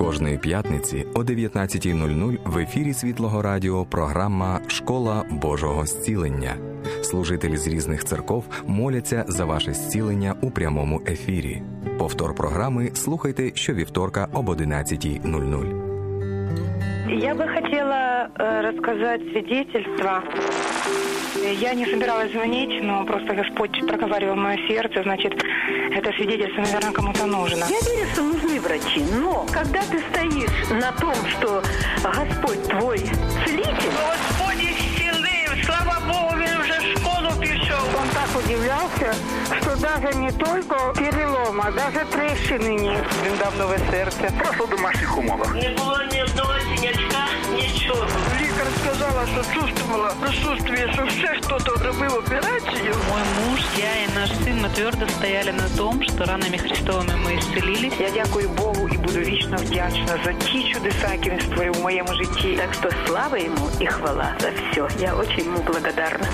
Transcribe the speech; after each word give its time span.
Кожної 0.00 0.38
п'ятниці 0.38 1.06
о 1.14 1.18
19.00 1.18 2.38
в 2.44 2.58
ефірі 2.58 2.92
Світлого 2.92 3.42
Радіо 3.42 3.84
програма 3.84 4.60
Школа 4.68 5.24
Божого 5.30 5.86
зцілення. 5.86 6.54
Служителі 7.02 7.56
з 7.56 7.68
різних 7.68 8.04
церков 8.04 8.44
моляться 8.66 9.24
за 9.28 9.44
ваше 9.44 9.72
зцілення 9.72 10.34
у 10.40 10.50
прямому 10.50 11.02
ефірі. 11.06 11.62
Повтор 11.98 12.34
програми 12.34 12.90
слухайте 12.94 13.50
щовівторка 13.54 14.28
об 14.32 14.48
11.00. 14.48 15.90
Я 17.22 17.34
бы 17.34 17.48
хотела 17.54 18.28
э, 18.38 18.62
рассказать 18.62 19.20
свидетельство. 19.32 20.22
Я 21.42 21.74
не 21.74 21.86
собиралась 21.86 22.32
звонить, 22.32 22.82
но 22.82 23.04
просто 23.04 23.34
Господь 23.34 23.72
проговаривал 23.86 24.36
мое 24.36 24.58
сердце, 24.68 25.02
значит, 25.02 25.32
это 25.90 26.12
свидетельство, 26.12 26.60
наверное, 26.60 26.92
кому-то 26.92 27.26
нужно. 27.26 27.64
Я 27.68 27.80
верю, 27.80 28.06
что 28.12 28.22
нужны 28.22 28.60
врачи, 28.60 29.02
но 29.20 29.46
когда 29.50 29.80
ты 29.80 30.00
стоишь 30.10 30.68
на 30.70 30.92
том, 30.92 31.14
что 31.38 31.62
Господь 32.02 32.62
твой 32.68 32.98
целитель, 33.46 33.90
Господи, 34.06 34.49
удивлялся, 38.35 39.13
что 39.61 39.75
даже 39.77 40.17
не 40.17 40.31
только 40.31 40.75
перелом, 40.95 41.61
а 41.61 41.71
даже 41.71 42.05
трещины 42.11 42.75
нет. 42.79 43.05
Він 43.25 43.37
дав 43.39 43.57
нове 43.57 43.79
серце. 43.91 44.31
Просто 44.39 44.65
в 44.65 44.69
домашніх 44.69 45.17
умовах. 45.17 45.55
Не 45.55 45.69
було 45.69 45.99
ні 46.11 46.23
одного 46.23 46.53
синячка, 46.59 47.27
нічого. 47.55 48.07
Лікар 48.41 48.67
сказала, 48.83 49.25
що 49.33 49.59
чувствовала 49.59 50.11
присутствие, 50.21 50.93
що 50.93 51.05
все 51.05 51.27
хто-то 51.41 51.83
робив 51.85 52.13
операцію. 52.13 52.95
Мой 53.09 53.21
муж, 53.39 53.59
я 53.77 54.03
и 54.03 54.07
наш 54.15 54.29
сын, 54.29 54.61
мы 54.61 54.69
твердо 54.69 55.07
стояли 55.07 55.51
на 55.51 55.69
том, 55.77 56.03
что 56.03 56.25
ранами 56.25 56.57
Христовыми 56.57 57.15
мы 57.25 57.39
исцелились. 57.39 57.99
Я 57.99 58.09
дякую 58.09 58.49
Богу 58.49 58.89
і 58.91 58.97
буду 58.97 59.19
вічно 59.19 59.57
вдячна 59.57 60.19
за 60.25 60.33
ті 60.33 60.73
чудеса, 60.73 61.11
які 61.11 61.29
він 61.29 61.39
створив 61.39 61.77
у 61.77 61.81
моєму 61.81 62.13
житті. 62.13 62.55
так 62.57 62.73
что 62.73 62.89
слава 63.07 63.35
ему 63.35 63.69
и 63.79 63.85
хвала 63.85 64.35
за 64.39 64.49
все. 64.51 64.87
Я 64.99 65.15
очень 65.15 65.45
ему 65.45 65.61
благодарна. 65.63 66.27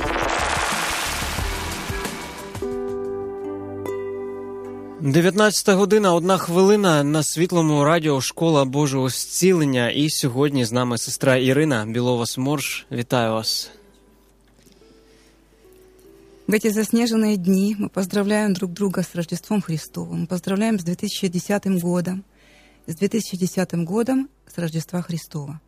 19 5.06 5.76
година, 5.76 6.14
одна 6.14 6.38
хвилина 6.38 7.04
на 7.04 7.24
світлому 7.24 7.84
радіо 7.84 8.22
Школа 8.22 8.66
Божого 8.66 9.10
зцілення. 9.10 9.90
І 9.90 10.10
сьогодні 10.10 10.66
з 10.66 10.72
нами 10.72 10.98
сестра 10.98 11.38
Ірина 11.38 11.86
Білова 11.86 12.26
Сморш. 12.26 12.86
Вітаю 12.92 13.34
вас. 13.34 13.72
В 16.48 16.54
эти 16.54 16.70
заснеженные 16.70 17.38
дни 17.38 17.78
мы 17.80 17.90
поздравляем 17.90 18.54
друг 18.54 18.74
друга 18.74 19.04
с 19.04 19.16
Рождеством 19.16 19.62
Христовым. 19.62 20.22
Мы 20.22 20.28
поздравляем 20.28 20.80
с 20.80 20.84
2010 20.84 21.82
годом. 21.82 22.24
С 22.88 22.96
2010 22.96 23.74
годом 23.86 24.30
с 24.48 24.58
Рождества 24.58 25.02
Христова. 25.02 25.62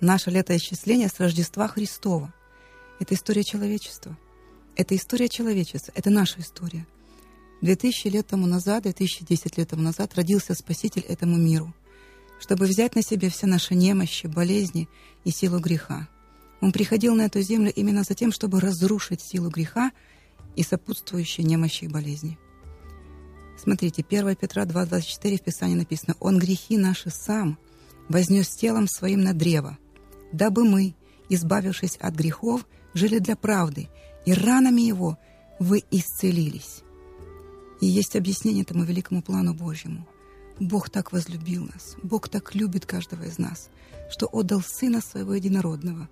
Наше 0.00 0.30
летоисчисление 0.30 1.08
с 1.08 1.18
Рождества 1.20 1.68
Христова. 1.68 2.34
Это 3.00 3.14
история 3.14 3.44
человечества. 3.44 4.16
Это 4.76 4.94
история 4.94 5.28
человечества. 5.28 5.92
Это 5.96 6.10
наша 6.10 6.40
история. 6.40 6.86
2000 7.61 8.07
лет 8.07 8.27
тому 8.27 8.47
назад, 8.47 8.83
2010 8.83 9.57
лет 9.57 9.69
тому 9.69 9.83
назад 9.83 10.15
родился 10.15 10.55
Спаситель 10.55 11.03
этому 11.07 11.37
миру, 11.37 11.73
чтобы 12.39 12.65
взять 12.65 12.95
на 12.95 13.03
себя 13.03 13.29
все 13.29 13.45
наши 13.45 13.75
немощи, 13.75 14.25
болезни 14.27 14.89
и 15.23 15.31
силу 15.31 15.59
греха. 15.59 16.07
Он 16.59 16.71
приходил 16.71 17.15
на 17.15 17.23
эту 17.23 17.41
землю 17.41 17.71
именно 17.71 18.03
за 18.03 18.15
тем, 18.15 18.31
чтобы 18.31 18.59
разрушить 18.59 19.21
силу 19.21 19.49
греха 19.49 19.91
и 20.55 20.63
сопутствующие 20.63 21.45
немощи 21.45 21.85
и 21.85 21.87
болезни. 21.87 22.37
Смотрите, 23.57 24.03
1 24.07 24.35
Петра 24.35 24.65
2.24 24.65 25.37
в 25.37 25.41
Писании 25.41 25.75
написано 25.75 26.15
«Он 26.19 26.39
грехи 26.39 26.77
наши 26.77 27.11
сам 27.11 27.59
вознес 28.09 28.49
телом 28.49 28.87
своим 28.87 29.21
на 29.21 29.33
древо, 29.33 29.77
дабы 30.31 30.65
мы, 30.65 30.95
избавившись 31.29 31.95
от 31.97 32.15
грехов, 32.15 32.65
жили 32.95 33.19
для 33.19 33.35
правды, 33.35 33.89
и 34.25 34.33
ранами 34.33 34.81
Его 34.81 35.19
вы 35.59 35.83
исцелились». 35.91 36.81
И 37.81 37.87
есть 37.87 38.15
объяснение 38.15 38.63
этому 38.63 38.83
великому 38.83 39.21
плану 39.21 39.53
Божьему. 39.53 40.07
Бог 40.59 40.89
так 40.91 41.11
возлюбил 41.11 41.65
нас, 41.65 41.95
Бог 42.03 42.29
так 42.29 42.53
любит 42.53 42.85
каждого 42.85 43.23
из 43.23 43.39
нас, 43.39 43.69
что 44.11 44.27
отдал 44.27 44.61
Сына 44.61 45.01
Своего 45.01 45.33
Единородного, 45.33 46.07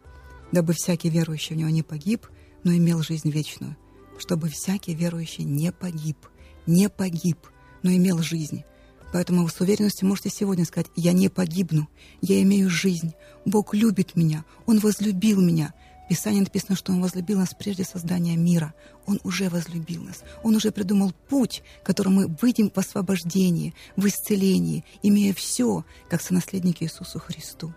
дабы 0.51 0.73
всякий 0.73 1.09
верующий 1.09 1.55
в 1.55 1.59
Него 1.59 1.69
не 1.69 1.83
погиб, 1.83 2.27
но 2.63 2.73
имел 2.73 3.03
жизнь 3.03 3.29
вечную, 3.29 3.77
чтобы 4.17 4.49
всякий 4.49 4.95
верующий 4.95 5.43
не 5.43 5.71
погиб, 5.71 6.17
не 6.65 6.89
погиб, 6.89 7.37
но 7.83 7.91
имел 7.91 8.17
жизнь. 8.19 8.63
Поэтому 9.13 9.43
вы 9.43 9.49
с 9.49 9.61
уверенностью 9.61 10.07
можете 10.07 10.29
сегодня 10.29 10.65
сказать, 10.65 10.89
я 10.95 11.13
не 11.13 11.29
погибну, 11.29 11.87
я 12.21 12.41
имею 12.41 12.71
жизнь, 12.71 13.13
Бог 13.45 13.75
любит 13.75 14.15
меня, 14.15 14.45
Он 14.65 14.79
возлюбил 14.79 15.41
меня, 15.41 15.73
Писании 16.09 16.39
написано, 16.39 16.75
что 16.75 16.91
Он 16.91 17.01
возлюбил 17.01 17.37
нас 17.37 17.53
прежде 17.53 17.83
создания 17.83 18.35
мира. 18.35 18.73
Он 19.05 19.19
уже 19.23 19.47
возлюбил 19.47 20.03
нас. 20.03 20.23
Он 20.43 20.55
уже 20.55 20.71
придумал 20.71 21.13
путь, 21.29 21.61
которым 21.83 22.15
мы 22.15 22.27
выйдем 22.41 22.71
в 22.71 22.77
освобождении, 22.79 23.75
в 23.95 24.07
исцелении, 24.07 24.83
имея 25.03 25.33
все, 25.35 25.85
как 26.09 26.21
сонаследники 26.21 26.83
Иисусу 26.83 27.19
Христу. 27.19 27.73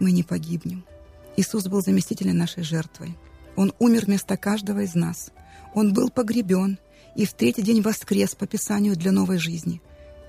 Мы 0.00 0.10
не 0.10 0.24
погибнем. 0.24 0.84
Иисус 1.36 1.68
был 1.68 1.82
заместителем 1.82 2.36
нашей 2.36 2.64
жертвой. 2.64 3.16
Он 3.54 3.72
умер 3.78 4.06
вместо 4.06 4.36
каждого 4.36 4.80
из 4.80 4.96
нас. 4.96 5.30
Он 5.72 5.92
был 5.92 6.10
погребен 6.10 6.78
и 7.14 7.26
в 7.26 7.32
третий 7.32 7.62
день 7.62 7.80
воскрес 7.80 8.34
по 8.34 8.46
Писанию 8.48 8.96
для 8.96 9.12
новой 9.12 9.38
жизни. 9.38 9.80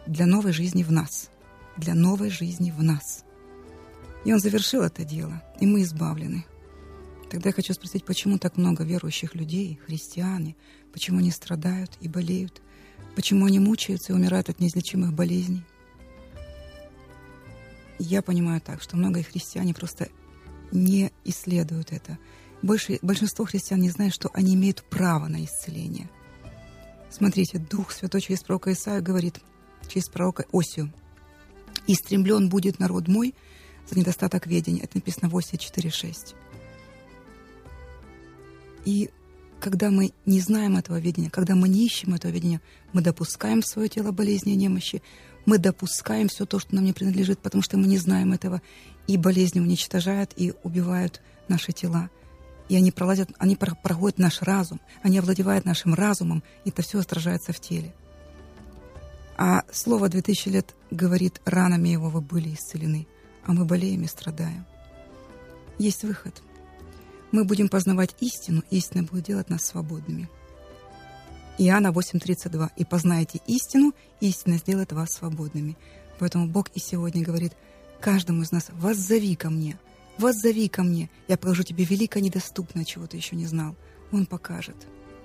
Для 0.06 0.28
новой 0.28 0.54
жизни 0.54 0.84
в 0.84 0.92
нас. 0.92 1.30
Для 1.78 1.96
новой 1.96 2.30
жизни 2.30 2.70
в 2.70 2.84
нас. 2.84 3.24
И 4.28 4.34
он 4.34 4.42
завершил 4.42 4.84
это 4.84 5.06
дело, 5.06 5.42
и 5.62 5.66
мы 5.66 5.84
избавлены. 5.84 6.46
Тогда 7.32 7.48
я 7.48 7.54
хочу 7.54 7.72
спросить, 7.72 8.04
почему 8.04 8.38
так 8.38 8.58
много 8.58 8.84
верующих 8.84 9.36
людей, 9.36 9.80
христиане, 9.86 10.58
почему 10.92 11.20
они 11.20 11.32
страдают 11.32 11.92
и 12.02 12.10
болеют, 12.10 12.62
почему 13.16 13.46
они 13.46 13.60
мучаются 13.60 14.12
и 14.12 14.16
умирают 14.18 14.50
от 14.50 14.60
неизлечимых 14.60 15.14
болезней? 15.14 15.64
Я 18.00 18.22
понимаю 18.22 18.60
так, 18.60 18.82
что 18.82 18.98
многие 18.98 19.24
христиане 19.24 19.74
просто 19.74 20.10
не 20.74 21.14
исследуют 21.24 21.94
это. 21.94 22.18
Больше, 22.62 23.00
большинство 23.02 23.46
христиан 23.46 23.80
не 23.80 23.92
знают, 23.92 24.14
что 24.14 24.30
они 24.34 24.56
имеют 24.56 24.84
право 24.90 25.28
на 25.28 25.46
исцеление. 25.46 26.10
Смотрите, 27.10 27.60
Дух 27.60 27.94
Святой 27.94 28.20
через 28.20 28.44
пророка 28.44 28.74
Исаию 28.74 29.02
говорит, 29.02 29.40
через 29.88 30.10
пророка 30.10 30.44
Осию, 30.52 30.92
«И 31.86 31.94
стремлен 31.94 32.50
будет 32.50 32.80
народ 32.80 33.08
мой 33.08 33.34
за 33.90 34.00
недостаток 34.00 34.48
ведения». 34.48 34.82
Это 34.82 34.98
написано 34.98 35.30
в 35.30 35.38
Осии 35.38 35.58
4.6. 35.58 36.36
И 38.86 39.10
когда 39.60 39.90
мы 39.90 40.14
не 40.26 40.40
знаем 40.40 40.78
этого 40.78 41.00
видения, 41.00 41.30
когда 41.30 41.56
мы 41.56 41.68
не 41.68 41.86
ищем 41.86 42.14
этого 42.14 42.32
видения, 42.32 42.62
мы 42.94 43.02
допускаем 43.02 43.62
в 43.62 43.68
свое 43.68 43.90
тело 43.90 44.12
болезни 44.12 44.54
и 44.54 44.56
немощи, 44.56 45.02
мы 45.46 45.58
допускаем 45.58 46.28
все 46.28 46.46
то, 46.46 46.60
что 46.60 46.76
нам 46.76 46.86
не 46.86 46.94
принадлежит, 46.94 47.40
потому 47.40 47.62
что 47.64 47.78
мы 47.78 47.88
не 47.88 47.98
знаем 47.98 48.34
этого, 48.34 48.62
и 49.08 49.18
болезни 49.18 49.60
уничтожают 49.60 50.34
и 50.36 50.54
убивают 50.64 51.22
наши 51.48 51.72
тела. 51.72 52.10
И 52.70 52.76
они 52.76 52.92
пролазят, 52.92 53.30
они 53.40 53.56
проходят 53.56 54.20
наш 54.20 54.42
разум, 54.42 54.82
они 55.02 55.20
овладевают 55.20 55.66
нашим 55.66 55.94
разумом, 55.94 56.44
и 56.66 56.70
это 56.70 56.82
все 56.82 57.00
отражается 57.00 57.54
в 57.54 57.60
теле. 57.60 57.94
А 59.38 59.64
слово 59.72 60.10
«2000 60.10 60.50
лет» 60.50 60.76
говорит, 60.92 61.42
ранами 61.46 61.90
его 61.90 62.10
вы 62.10 62.22
были 62.22 62.54
исцелены, 62.54 63.08
а 63.48 63.54
мы 63.54 63.66
болеем 63.66 64.04
и 64.04 64.08
страдаем. 64.08 64.66
Есть 65.80 66.04
выход. 66.04 66.44
Мы 67.32 67.44
будем 67.44 67.70
познавать 67.70 68.16
истину, 68.20 68.64
истина 68.70 69.04
будет 69.04 69.26
делать 69.26 69.50
нас 69.50 69.66
свободными. 69.66 70.30
Иоанна 71.58 71.88
8.32. 71.88 72.70
«И 72.76 72.86
познаете 72.86 73.42
истину, 73.48 73.94
истина 74.20 74.58
сделает 74.58 74.92
вас 74.92 75.14
свободными». 75.14 75.76
Поэтому 76.20 76.48
Бог 76.48 76.70
и 76.74 76.80
сегодня 76.80 77.24
говорит 77.24 77.54
каждому 78.00 78.44
из 78.44 78.52
нас 78.52 78.68
«воззови 78.72 79.36
ко 79.36 79.50
мне, 79.50 79.80
воззови 80.18 80.68
ко 80.68 80.84
мне, 80.84 81.10
я 81.28 81.38
покажу 81.38 81.64
тебе 81.64 81.84
великое 81.84 82.22
недоступное, 82.22 82.86
чего 82.86 83.08
ты 83.08 83.18
еще 83.18 83.36
не 83.36 83.46
знал». 83.46 83.76
Он 84.12 84.26
покажет. 84.26 84.76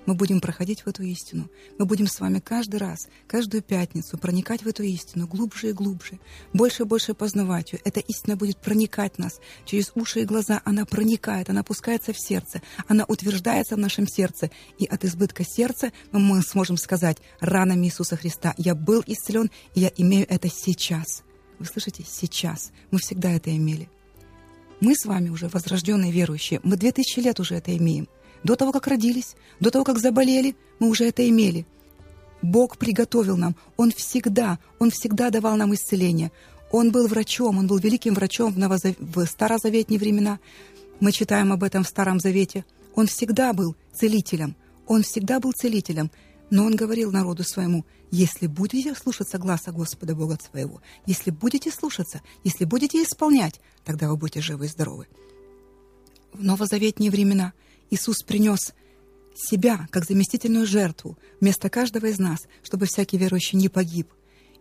Мы 0.05 0.15
будем 0.15 0.41
проходить 0.41 0.81
в 0.81 0.87
эту 0.87 1.03
истину. 1.03 1.49
Мы 1.79 1.85
будем 1.85 2.07
с 2.07 2.19
вами 2.19 2.39
каждый 2.39 2.77
раз, 2.77 3.07
каждую 3.27 3.63
пятницу 3.63 4.17
проникать 4.17 4.63
в 4.63 4.67
эту 4.67 4.83
истину 4.83 5.27
глубже 5.27 5.69
и 5.69 5.73
глубже, 5.73 6.19
больше 6.51 6.83
и 6.83 6.85
больше 6.85 7.13
познавать 7.13 7.73
ее. 7.73 7.79
Эта 7.85 8.01
истина 8.01 8.35
будет 8.35 8.57
проникать 8.57 9.17
нас 9.17 9.39
через 9.65 9.91
уши 9.95 10.21
и 10.21 10.25
глаза. 10.25 10.61
Она 10.65 10.85
проникает, 10.85 11.49
она 11.49 11.61
опускается 11.61 12.11
в 12.11 12.19
сердце, 12.19 12.61
она 12.87 13.05
утверждается 13.05 13.75
в 13.75 13.79
нашем 13.79 14.07
сердце. 14.07 14.51
И 14.77 14.85
от 14.85 15.05
избытка 15.05 15.45
сердца 15.45 15.91
мы 16.11 16.41
сможем 16.41 16.77
сказать 16.77 17.17
ранами 17.39 17.87
Иисуса 17.87 18.17
Христа 18.17 18.53
«Я 18.57 18.75
был 18.75 19.03
исцелен, 19.07 19.51
и 19.73 19.81
я 19.81 19.91
имею 19.95 20.25
это 20.29 20.49
сейчас». 20.49 21.23
Вы 21.59 21.65
слышите? 21.65 22.03
Сейчас. 22.05 22.71
Мы 22.91 22.99
всегда 22.99 23.31
это 23.31 23.55
имели. 23.55 23.89
Мы 24.81 24.95
с 24.95 25.05
вами 25.05 25.29
уже 25.29 25.47
возрожденные 25.47 26.11
верующие. 26.11 26.59
Мы 26.63 26.75
две 26.75 26.91
тысячи 26.91 27.19
лет 27.19 27.39
уже 27.39 27.55
это 27.55 27.75
имеем. 27.77 28.09
До 28.43 28.55
того, 28.55 28.71
как 28.71 28.87
родились, 28.87 29.35
до 29.59 29.71
того, 29.71 29.85
как 29.85 29.99
заболели, 29.99 30.55
мы 30.79 30.89
уже 30.89 31.05
это 31.05 31.27
имели. 31.27 31.65
Бог 32.41 32.77
приготовил 32.77 33.37
нам. 33.37 33.55
Он 33.77 33.91
всегда, 33.91 34.59
Он 34.79 34.91
всегда 34.91 35.29
давал 35.29 35.55
нам 35.55 35.73
исцеление. 35.73 36.31
Он 36.71 36.91
был 36.91 37.07
врачом, 37.07 37.57
Он 37.57 37.67
был 37.67 37.77
великим 37.77 38.13
врачом 38.15 38.53
в, 38.53 38.57
новозав... 38.57 38.95
в 38.99 39.25
старозаветные 39.25 39.97
времена. 39.97 40.39
Мы 40.99 41.11
читаем 41.11 41.53
об 41.53 41.63
этом 41.63 41.83
в 41.83 41.87
Старом 41.87 42.19
Завете. 42.19 42.65
Он 42.95 43.07
всегда 43.07 43.53
был 43.53 43.75
целителем. 43.93 44.55
Он 44.87 45.03
всегда 45.03 45.39
был 45.39 45.53
целителем. 45.53 46.11
Но 46.49 46.65
он 46.65 46.75
говорил 46.75 47.11
народу 47.11 47.43
своему, 47.43 47.85
если 48.11 48.45
будете 48.45 48.93
слушаться 48.93 49.39
гласа 49.39 49.71
Господа 49.71 50.13
Бога 50.13 50.37
своего, 50.39 50.81
если 51.07 51.31
будете 51.31 51.71
слушаться, 51.71 52.21
если 52.43 52.65
будете 52.65 53.01
исполнять, 53.01 53.59
тогда 53.83 54.07
вы 54.07 54.17
будете 54.17 54.41
живы 54.41 54.65
и 54.65 54.67
здоровы. 54.67 55.07
В 56.31 56.43
новозаветные 56.43 57.09
времена 57.09 57.53
Иисус 57.89 58.23
принес 58.23 58.73
себя 59.35 59.87
как 59.91 60.05
заместительную 60.05 60.65
жертву 60.65 61.17
вместо 61.39 61.69
каждого 61.69 62.07
из 62.07 62.19
нас, 62.19 62.39
чтобы 62.63 62.85
всякий 62.85 63.17
верующий 63.17 63.57
не 63.57 63.69
погиб. 63.69 64.11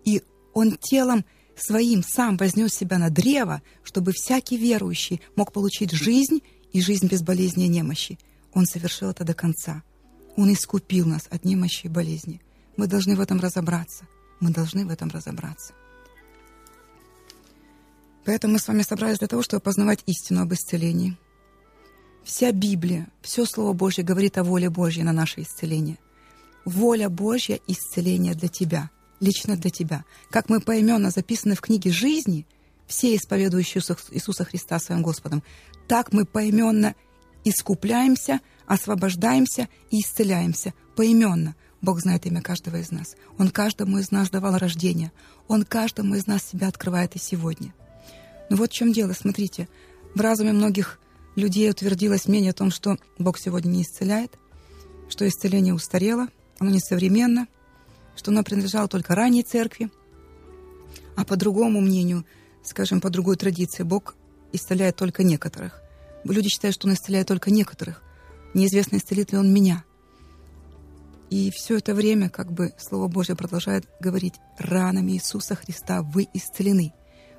И 0.04 0.22
Он 0.54 0.76
телом 0.76 1.24
своим 1.56 2.02
сам 2.02 2.36
вознес 2.36 2.74
себя 2.74 2.98
на 2.98 3.10
древо, 3.10 3.62
чтобы 3.82 4.12
всякий 4.12 4.56
верующий 4.56 5.20
мог 5.36 5.52
получить 5.52 5.92
жизнь 5.92 6.42
и 6.72 6.80
жизнь 6.80 7.08
без 7.08 7.22
болезни 7.22 7.66
и 7.66 7.68
немощи. 7.68 8.18
Он 8.54 8.66
совершил 8.66 9.10
это 9.10 9.24
до 9.24 9.34
конца. 9.34 9.82
Он 10.36 10.52
искупил 10.52 11.06
нас 11.06 11.26
от 11.30 11.44
немощи 11.44 11.86
и 11.86 11.90
болезни. 11.90 12.40
Мы 12.76 12.86
должны 12.86 13.16
в 13.16 13.20
этом 13.20 13.40
разобраться. 13.40 14.06
Мы 14.40 14.50
должны 14.50 14.86
в 14.86 14.90
этом 14.90 15.10
разобраться. 15.10 15.74
Поэтому 18.24 18.54
мы 18.54 18.58
с 18.58 18.68
вами 18.68 18.82
собрались 18.82 19.18
для 19.18 19.28
того, 19.28 19.42
чтобы 19.42 19.60
познавать 19.60 20.02
истину 20.06 20.42
об 20.42 20.52
исцелении. 20.52 21.16
Вся 22.24 22.52
Библия, 22.52 23.08
все 23.20 23.44
Слово 23.44 23.72
Божье 23.72 24.04
говорит 24.04 24.38
о 24.38 24.44
воле 24.44 24.70
Божьей 24.70 25.02
на 25.02 25.12
наше 25.12 25.42
исцеление. 25.42 25.98
Воля 26.64 27.08
Божья– 27.08 27.58
исцеление 27.66 28.34
для 28.34 28.48
тебя, 28.48 28.90
лично 29.18 29.56
для 29.56 29.70
тебя. 29.70 30.04
Как 30.30 30.48
мы 30.48 30.60
поименно 30.60 31.10
записаны 31.10 31.56
в 31.56 31.60
книге 31.60 31.90
жизни, 31.90 32.46
все 32.86 33.16
исповедующие 33.16 33.82
Иисуса 34.12 34.44
Христа 34.44 34.78
своим 34.78 35.02
Господом, 35.02 35.42
так 35.88 36.12
мы 36.12 36.24
поименно 36.24 36.94
искупляемся, 37.44 38.40
освобождаемся 38.66 39.68
и 39.90 40.00
исцеляемся 40.00 40.74
поименно. 40.94 41.56
Бог 41.80 42.00
знает 42.00 42.26
имя 42.26 42.40
каждого 42.40 42.76
из 42.76 42.92
нас. 42.92 43.16
Он 43.38 43.50
каждому 43.50 43.98
из 43.98 44.12
нас 44.12 44.30
давал 44.30 44.56
рождение. 44.56 45.10
Он 45.48 45.64
каждому 45.64 46.14
из 46.14 46.28
нас 46.28 46.44
себя 46.44 46.68
открывает 46.68 47.16
и 47.16 47.18
сегодня. 47.18 47.74
Но 48.48 48.56
вот 48.56 48.70
в 48.70 48.74
чем 48.74 48.92
дело, 48.92 49.12
смотрите. 49.12 49.68
В 50.14 50.20
разуме 50.20 50.52
многих 50.52 51.00
людей 51.36 51.70
утвердилось 51.70 52.28
мнение 52.28 52.50
о 52.50 52.54
том, 52.54 52.70
что 52.70 52.96
Бог 53.18 53.38
сегодня 53.38 53.68
не 53.68 53.82
исцеляет, 53.82 54.38
что 55.08 55.26
исцеление 55.26 55.74
устарело, 55.74 56.28
оно 56.58 56.70
несовременно, 56.70 57.46
что 58.16 58.30
оно 58.30 58.42
принадлежало 58.42 58.88
только 58.88 59.14
ранней 59.14 59.42
церкви. 59.42 59.90
А 61.16 61.24
по 61.24 61.36
другому 61.36 61.80
мнению, 61.80 62.24
скажем, 62.62 63.00
по 63.00 63.10
другой 63.10 63.36
традиции, 63.36 63.82
Бог 63.82 64.14
исцеляет 64.52 64.96
только 64.96 65.22
некоторых. 65.22 65.82
Люди 66.24 66.48
считают, 66.48 66.74
что 66.74 66.86
Он 66.86 66.94
исцеляет 66.94 67.28
только 67.28 67.50
некоторых. 67.50 68.02
Неизвестно, 68.54 68.96
исцелит 68.96 69.32
ли 69.32 69.38
Он 69.38 69.52
меня. 69.52 69.84
И 71.30 71.50
все 71.50 71.78
это 71.78 71.94
время, 71.94 72.28
как 72.28 72.52
бы, 72.52 72.74
Слово 72.78 73.08
Божье 73.08 73.34
продолжает 73.34 73.86
говорить, 74.00 74.34
ранами 74.58 75.12
Иисуса 75.12 75.54
Христа 75.54 76.02
вы 76.02 76.28
исцелены. 76.34 76.92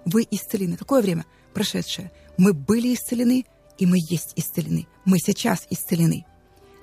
Вы 0.06 0.28
исцелены. 0.30 0.78
Какое 0.78 1.01
время? 1.01 1.25
Прошедшее. 1.54 2.12
Мы 2.38 2.54
были 2.54 2.96
исцелены, 2.96 3.46
и 3.78 3.86
мы 3.86 3.98
есть 3.98 4.34
исцелены. 4.36 4.88
Мы 5.06 5.18
сейчас 5.20 5.66
исцелены. 5.70 6.25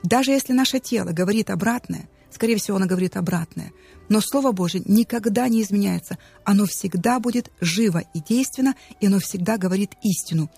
Даже 0.03 0.31
если 0.33 0.53
наше 0.53 0.81
тело 0.81 1.11
говорит 1.11 1.51
обратное, 1.51 2.09
скорее 2.31 2.57
всего, 2.57 2.77
оно 2.77 2.87
говорит 2.87 3.17
обратное, 3.17 3.73
но 4.09 4.21
Слово 4.21 4.53
Божье 4.53 4.83
никогда 4.85 5.49
не 5.49 5.63
изменяется. 5.63 6.19
Оно 6.45 6.67
всегда 6.67 7.21
будет 7.21 7.51
живо 7.61 8.03
и 8.15 8.21
действенно, 8.21 8.75
и 9.01 9.07
оно 9.07 9.19
всегда 9.19 9.57
говорит 9.57 9.93
истину. 10.03 10.51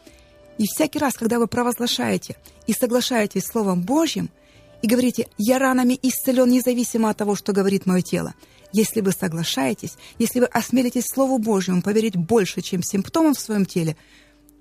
И 0.58 0.64
всякий 0.64 0.98
раз, 0.98 1.14
когда 1.14 1.38
вы 1.38 1.46
провозглашаете 1.46 2.36
и 2.66 2.72
соглашаетесь 2.72 3.42
с 3.44 3.52
Словом 3.52 3.82
Божьим– 3.82 4.30
и 4.82 4.88
говорите, 4.88 5.28
я 5.38 5.58
ранами 5.58 5.98
исцелен 6.02 6.50
независимо 6.50 7.08
от 7.08 7.16
того, 7.16 7.36
что 7.36 7.52
говорит 7.52 7.86
мое 7.86 8.02
тело. 8.02 8.34
Если 8.72 9.00
вы 9.00 9.12
соглашаетесь, 9.12 9.96
если 10.18 10.40
вы 10.40 10.46
осмелитесь 10.46 11.04
Слову 11.06 11.38
Божьему 11.38 11.82
поверить 11.82 12.16
больше, 12.16 12.62
чем 12.62 12.82
симптомам 12.82 13.34
в 13.34 13.40
своем 13.40 13.64
теле, 13.64 13.96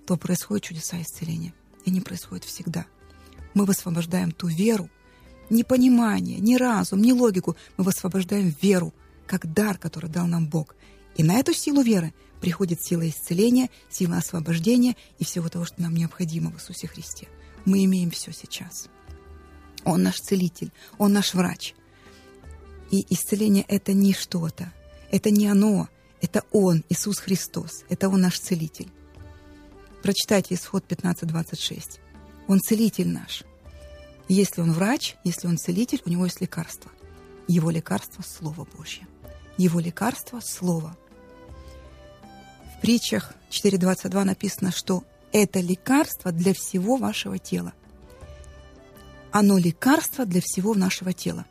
то 0.06 0.18
происходят 0.18 0.64
чудеса 0.64 1.02
исцеления. 1.02 1.54
И 1.86 1.90
они 1.90 2.02
происходят 2.02 2.46
всегда. 2.46 2.86
Мы 3.54 3.66
высвобождаем 3.66 4.32
ту 4.32 4.48
веру, 4.48 4.90
не 5.50 5.64
понимание, 5.64 6.40
не 6.40 6.58
разум, 6.58 7.02
не 7.02 7.14
логику. 7.14 7.58
Мы 7.78 7.84
высвобождаем 7.84 8.56
веру, 8.62 8.94
как 9.28 9.52
дар, 9.52 9.78
который 9.78 10.10
дал 10.10 10.28
нам 10.28 10.48
Бог. 10.48 10.76
И 11.16 11.24
на 11.24 11.34
эту 11.34 11.54
силу 11.54 11.82
веры 11.82 12.14
приходит 12.40 12.82
сила 12.82 13.08
исцеления, 13.08 13.70
сила 13.90 14.18
освобождения 14.18 14.96
и 15.20 15.26
всего 15.26 15.50
того, 15.50 15.66
что 15.66 15.82
нам 15.82 15.94
необходимо 15.94 16.52
в 16.52 16.56
Иисусе 16.56 16.88
Христе. 16.88 17.28
Мы 17.66 17.84
имеем 17.84 18.12
все 18.12 18.32
сейчас. 18.32 18.88
Он 19.84 20.04
наш 20.04 20.20
целитель, 20.20 20.72
Он 20.98 21.14
наш 21.14 21.34
врач. 21.34 21.76
И 22.90 23.06
исцеление— 23.10 23.66
это 23.68 23.94
не 23.94 24.14
что-то, 24.14 24.72
это 25.12 25.32
не 25.32 25.48
оно, 25.48 25.90
это 26.22 26.44
Он, 26.52 26.84
Иисус 26.90 27.20
Христос, 27.20 27.84
это 27.90 28.10
Он 28.10 28.22
наш 28.22 28.40
целитель. 28.40 28.90
Прочитайте 30.02 30.56
исход 30.56 30.86
15.26. 30.88 32.00
Он 32.48 32.60
целитель 32.60 33.10
наш. 33.10 33.44
Если 34.28 34.62
Он 34.62 34.72
врач, 34.72 35.16
если 35.24 35.48
Он 35.48 35.58
целитель, 35.58 36.02
у 36.06 36.10
Него 36.10 36.26
есть 36.26 36.42
лекарство. 36.42 36.92
Его 37.48 37.70
лекарство— 37.70 38.24
Слово 38.26 38.66
Божье. 38.78 39.08
Его 39.58 39.80
лекарство— 39.80 40.40
Слово. 40.44 40.98
В 42.78 42.82
притчах 42.82 43.34
4.22 43.50 44.24
написано, 44.24 44.72
что 44.72 45.04
это 45.32 45.60
лекарство 45.60 46.32
для 46.32 46.54
всего 46.54 46.98
вашего 46.98 47.38
тела 47.38 47.74
оно 49.32 49.58
лекарство 49.58 50.26
для 50.26 50.42
всего 50.42 50.76
нашего 50.76 51.14
тела. 51.14 51.46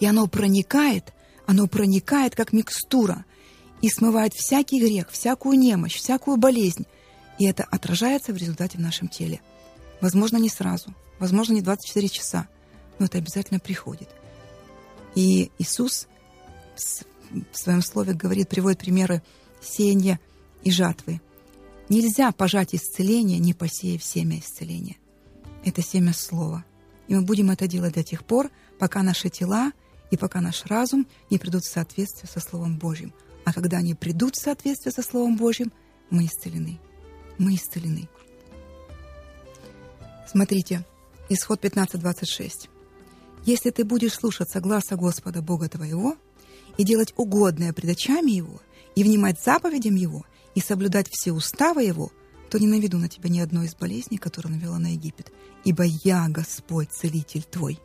И 0.00 0.06
оно 0.06 0.26
проникает, 0.28 1.12
оно 1.46 1.66
проникает 1.66 2.36
как 2.36 2.52
микстура 2.52 3.24
и 3.80 3.88
смывает 3.88 4.34
всякий 4.34 4.80
грех, 4.80 5.10
всякую 5.10 5.58
немощь, 5.58 5.96
всякую 5.96 6.36
болезнь. 6.36 6.86
И 7.38 7.46
это 7.46 7.64
отражается 7.64 8.32
в 8.32 8.36
результате 8.36 8.78
в 8.78 8.80
нашем 8.80 9.08
теле. 9.08 9.40
Возможно, 10.00 10.36
не 10.36 10.48
сразу, 10.48 10.94
возможно, 11.18 11.54
не 11.54 11.62
24 11.62 12.08
часа, 12.08 12.48
но 12.98 13.06
это 13.06 13.18
обязательно 13.18 13.60
приходит. 13.60 14.08
И 15.14 15.50
Иисус 15.58 16.08
в 16.76 17.56
своем 17.56 17.82
слове 17.82 18.14
говорит, 18.14 18.48
приводит 18.48 18.78
примеры 18.78 19.22
сеяния 19.60 20.20
и 20.62 20.70
жатвы. 20.70 21.20
Нельзя 21.88 22.30
пожать 22.32 22.74
исцеление, 22.74 23.38
не 23.38 23.54
посеяв 23.54 24.02
семя 24.02 24.38
исцеления– 24.38 24.96
это 25.64 25.82
семя 25.82 26.12
слова. 26.12 26.64
И 27.08 27.14
мы 27.14 27.22
будем 27.22 27.50
это 27.50 27.66
делать 27.66 27.94
до 27.94 28.02
тех 28.02 28.24
пор, 28.24 28.50
пока 28.78 29.02
наши 29.02 29.28
тела 29.28 29.72
и 30.10 30.16
пока 30.16 30.40
наш 30.40 30.64
разум 30.66 31.06
не 31.30 31.38
придут 31.38 31.64
в 31.64 31.70
соответствие 31.70 32.28
со 32.28 32.40
Словом 32.40 32.78
Божьим. 32.78 33.12
А 33.48 33.52
когда 33.54 33.78
они 33.78 33.94
придут 33.94 34.36
в 34.36 34.42
соответствие 34.42 34.92
со 34.92 35.00
Словом 35.00 35.36
Божьим, 35.36 35.72
мы 36.10 36.26
исцелены. 36.26 36.78
Мы 37.38 37.54
исцелены. 37.54 38.06
Смотрите, 40.30 40.84
исход 41.30 41.64
15.26. 41.64 42.68
«Если 43.46 43.70
ты 43.70 43.84
будешь 43.84 44.12
слушаться 44.12 44.60
гласа 44.60 44.96
Господа 44.96 45.40
Бога 45.40 45.70
твоего 45.70 46.16
и 46.76 46.84
делать 46.84 47.14
угодное 47.16 47.72
пред 47.72 47.92
очами 47.92 48.32
Его, 48.32 48.60
и 48.94 49.02
внимать 49.02 49.40
заповедям 49.42 49.94
Его, 49.94 50.26
и 50.54 50.60
соблюдать 50.60 51.08
все 51.10 51.32
уставы 51.32 51.84
Его, 51.84 52.12
то 52.50 52.58
не 52.58 52.66
наведу 52.66 52.98
на 52.98 53.08
тебя 53.08 53.30
ни 53.30 53.40
одной 53.40 53.64
из 53.64 53.74
болезней, 53.74 54.18
которую 54.18 54.56
навела 54.56 54.78
на 54.78 54.88
Египет, 54.88 55.32
ибо 55.64 55.84
я, 55.84 56.28
Господь, 56.28 56.92
целитель 56.92 57.44
твой. 57.44 57.80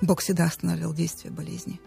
Бог 0.00 0.22
всегда 0.22 0.44
останавливал 0.44 0.94
действие 0.94 1.30
болезни. 1.30 1.78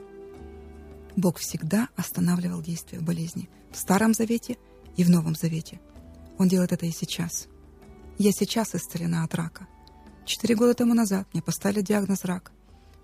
Бог 1.15 1.38
всегда 1.38 1.89
останавливал 1.96 2.62
действие 2.62 3.01
болезни 3.01 3.50
в 3.72 3.77
Старом 3.77 4.13
Завете 4.13 4.58
и 4.98 5.03
в 5.03 5.10
Новом 5.10 5.36
Завете. 5.36 5.80
Он 6.38 6.48
делает 6.48 6.72
это 6.72 6.86
и 6.86 6.91
сейчас. 6.91 7.48
Я 8.18 8.32
сейчас 8.32 8.75
исцелена 8.75 9.24
от 9.24 9.36
рака. 9.36 9.68
Четыре 10.25 10.56
года 10.56 10.74
тому 10.74 10.94
назад 10.94 11.27
мне 11.34 11.41
поставили 11.41 11.82
диагноз 11.82 12.25
рак. 12.25 12.51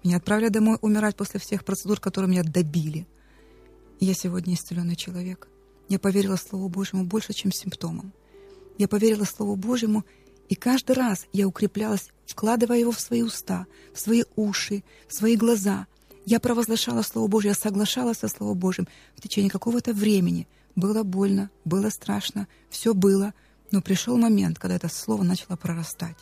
Меня 0.04 0.18
отправили 0.18 0.50
домой 0.50 0.78
умирать 0.82 1.16
после 1.16 1.40
всех 1.40 1.66
процедур, 1.66 2.00
которые 2.00 2.30
меня 2.30 2.44
добили. 2.44 3.08
Я 4.00 4.14
сегодня 4.14 4.54
исцеленный 4.54 4.96
человек– 4.96 5.48
я 5.90 6.00
поверила 6.00 6.36
Слову 6.36 6.68
Божьему 6.70 7.06
больше, 7.06 7.34
чем 7.34 7.52
симптомам. 7.52 8.12
Я 8.78 8.88
поверила 8.88 9.24
Слову 9.24 9.56
Божьему, 9.56 10.06
и 10.50 10.56
каждый 10.56 10.96
раз 10.96 11.26
я 11.34 11.48
укреплялась, 11.48 12.10
вкладывая 12.26 12.80
его 12.80 12.92
в 12.92 13.00
свои 13.00 13.22
уста, 13.22 13.68
в 13.94 14.00
свои 14.00 14.24
уши, 14.36 14.84
в 15.08 15.14
свои 15.14 15.36
глаза. 15.36 15.88
Я 16.28 16.42
провозглашала 16.42 17.04
Слово 17.04 17.30
Божье, 17.30 17.52
я 17.52 17.56
соглашалась 17.56 18.18
со 18.18 18.28
Словом 18.28 18.60
Божьим 18.60 18.86
в 19.16 19.22
течение 19.22 19.50
какого-то 19.50 19.94
времени. 19.94 20.46
Было 20.76 21.04
больно, 21.04 21.50
было 21.64 21.90
страшно, 21.90 22.50
все 22.70 22.94
было, 22.94 23.34
но 23.72 23.82
пришел 23.82 24.18
момент, 24.18 24.60
когда 24.60 24.76
это 24.76 24.90
Слово 24.90 25.24
начало 25.24 25.56
прорастать. 25.56 26.18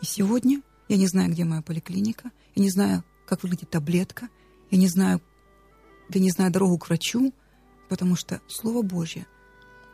И 0.00 0.06
сегодня 0.06 0.62
я 0.86 0.96
не 0.96 1.08
знаю, 1.08 1.32
где 1.32 1.44
моя 1.44 1.60
поликлиника, 1.60 2.30
я 2.54 2.62
не 2.62 2.70
знаю, 2.70 3.02
как 3.26 3.42
выглядит 3.42 3.68
таблетка, 3.68 4.28
я 4.70 4.78
не 4.78 4.86
знаю, 4.86 5.20
я 6.10 6.20
не 6.20 6.30
знаю 6.30 6.52
дорогу 6.52 6.78
к 6.78 6.86
врачу, 6.86 7.34
потому 7.88 8.14
что 8.14 8.40
Слово 8.46 8.82
Божье 8.82 9.26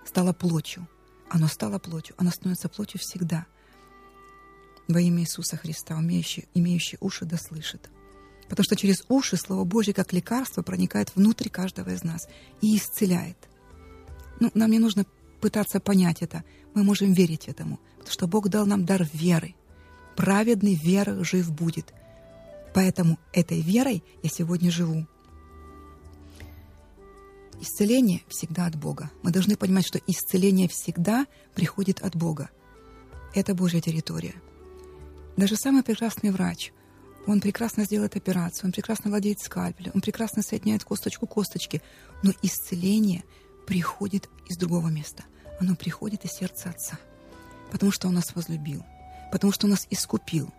стало 0.04 0.34
плотью. 0.34 0.86
Оно 1.30 1.48
стало 1.48 1.78
плотью, 1.78 2.14
оно 2.18 2.30
становится 2.32 2.68
плотью 2.68 3.00
всегда. 3.00 3.46
Во 4.88 5.00
имя 5.00 5.22
Иисуса 5.22 5.56
Христа, 5.56 5.96
умеющий, 5.96 6.48
имеющий 6.52 6.98
уши 7.00 7.24
да 7.24 7.38
слышит. 7.38 7.88
Потому 8.48 8.64
что 8.64 8.76
через 8.76 9.04
уши 9.08 9.36
Слово 9.36 9.64
Божье, 9.64 9.92
как 9.92 10.12
лекарство, 10.12 10.62
проникает 10.62 11.14
внутрь 11.14 11.48
каждого 11.48 11.90
из 11.90 12.02
нас 12.02 12.28
и 12.60 12.76
исцеляет. 12.76 13.36
Ну, 14.40 14.50
нам 14.54 14.70
не 14.70 14.78
нужно 14.78 15.04
пытаться 15.40 15.80
понять 15.80 16.22
это. 16.22 16.44
Мы 16.74 16.82
можем 16.82 17.12
верить 17.12 17.48
этому, 17.48 17.78
потому 17.98 18.12
что 18.12 18.26
Бог 18.26 18.48
дал 18.48 18.66
нам 18.66 18.84
дар 18.84 19.06
веры. 19.12 19.54
Праведный 20.16 20.74
вера 20.74 21.22
жив 21.24 21.50
будет. 21.52 21.92
Поэтому 22.74 23.18
этой 23.32 23.60
верой 23.60 24.02
я 24.22 24.30
сегодня 24.30 24.70
живу. 24.70 25.06
Исцеление 27.60 28.22
всегда 28.28 28.66
от 28.66 28.76
Бога. 28.76 29.10
Мы 29.22 29.32
должны 29.32 29.56
понимать, 29.56 29.86
что 29.86 30.00
исцеление 30.06 30.68
всегда 30.68 31.26
приходит 31.54 32.00
от 32.00 32.14
Бога. 32.14 32.50
Это 33.34 33.54
Божья 33.54 33.80
территория. 33.80 34.34
Даже 35.36 35.56
самый 35.56 35.82
прекрасный 35.82 36.30
врач, 36.30 36.72
он 37.32 37.40
прекрасно 37.40 37.84
сделает 37.84 38.16
операцию, 38.16 38.66
он 38.66 38.72
прекрасно 38.72 39.10
владеет 39.10 39.40
скальпелем, 39.40 39.92
он 39.94 40.00
прекрасно 40.00 40.42
соединяет 40.42 40.82
косточку 40.82 41.26
косточки, 41.26 41.82
но 42.22 42.32
исцеление 42.40 43.22
приходит 43.66 44.30
из 44.48 44.56
другого 44.56 44.88
места. 44.88 45.24
Оно 45.60 45.76
приходит 45.76 46.24
из 46.24 46.32
сердца 46.32 46.70
Отца, 46.70 46.98
потому 47.70 47.92
что 47.92 48.08
Он 48.08 48.14
нас 48.14 48.34
возлюбил, 48.34 48.82
потому 49.30 49.52
что 49.52 49.66
Он 49.66 49.72
нас 49.72 49.86
искупил. 49.90 50.50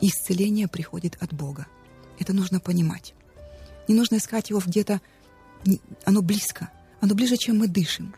исцеление 0.00 0.68
приходит 0.68 1.16
от 1.20 1.32
Бога. 1.32 1.66
Это 2.18 2.32
нужно 2.32 2.60
понимать. 2.60 3.14
Не 3.88 3.94
нужно 3.94 4.16
искать 4.16 4.50
его 4.50 4.60
где-то 4.64 5.00
оно 6.04 6.22
близко, 6.22 6.70
оно 7.00 7.14
ближе, 7.14 7.36
чем 7.36 7.58
мы 7.58 7.68
дышим. 7.68 8.14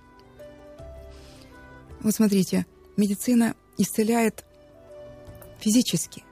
Вот 2.00 2.14
смотрите, 2.14 2.66
медицина 2.96 3.54
исцеляет 3.78 4.44
физически. 5.58 6.22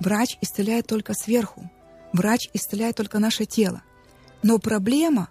Врач 0.00 0.38
исцеляет 0.40 0.86
только 0.86 1.14
сверху. 1.14 1.70
Врач 2.12 2.48
исцеляет 2.52 2.96
только 2.96 3.18
наше 3.18 3.44
тело. 3.44 3.82
Но 4.42 4.58
проблема, 4.58 5.28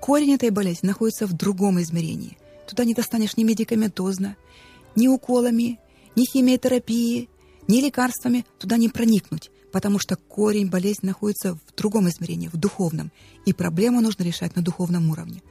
корень 0.00 0.34
этой 0.34 0.50
болезни 0.50 0.86
находится 0.86 1.26
в 1.26 1.32
другом 1.32 1.80
измерении. 1.80 2.38
Туда 2.68 2.84
не 2.84 2.94
достанешь 2.94 3.36
ни 3.36 3.44
медикаментозно, 3.44 4.36
ни 4.94 5.08
уколами, 5.08 5.80
ни 6.16 6.24
химиотерапией, 6.24 7.28
ни 7.68 7.80
лекарствами. 7.80 8.44
Туда 8.58 8.76
не 8.76 8.88
проникнуть 8.88 9.50
потому 9.70 9.98
что 9.98 10.16
корень 10.16 10.68
болезни 10.68 11.06
находится 11.06 11.54
в 11.54 11.74
другом 11.76 12.08
измерении, 12.08 12.48
в 12.48 12.56
духовном, 12.56 13.10
и 13.46 13.52
проблему 13.52 14.00
нужно 14.00 14.22
решать 14.22 14.56
на 14.56 14.62
духовном 14.62 15.10
уровне. 15.10 15.42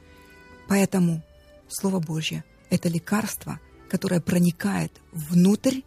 Поэтому 0.68 1.22
Слово 1.68 2.00
Божье— 2.00 2.44
это 2.70 2.88
лекарство, 2.88 3.60
которое 3.88 4.20
проникает 4.20 4.92
внутрь, 5.12 5.80